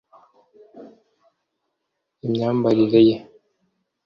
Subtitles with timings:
[2.25, 3.17] imyambarire ye